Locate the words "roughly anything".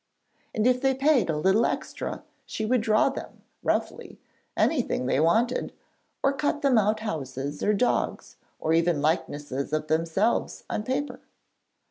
3.61-5.05